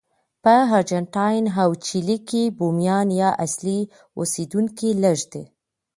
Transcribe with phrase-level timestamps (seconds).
[0.43, 3.79] په ارجنټاین او چیلي کې بومیان یا اصلي
[4.17, 5.43] اوسېدونکي لږ دي.